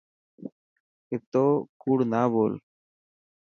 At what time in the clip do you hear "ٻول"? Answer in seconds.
2.31-2.53